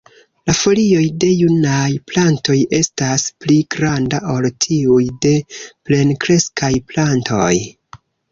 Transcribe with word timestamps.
La 0.49 0.53
folioj 0.59 1.01
de 1.23 1.27
junaj 1.39 1.89
plantoj 2.11 2.55
estas 2.77 3.27
pli 3.45 3.59
granda 3.77 4.21
ol 4.37 4.49
tiuj 4.67 4.99
de 5.27 5.35
plenkreskaj 5.91 6.73
plantoj. 6.93 7.53